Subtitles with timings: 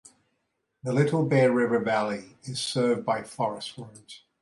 [0.81, 4.23] The Little Bear River valley is served by forest roads.